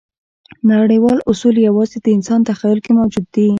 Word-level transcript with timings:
نړیوال 0.71 1.17
اصول 1.31 1.55
یواځې 1.67 1.97
د 2.01 2.07
انسان 2.17 2.39
تخیل 2.49 2.79
کې 2.85 2.91
موجود 2.99 3.25
دي. 3.35 3.45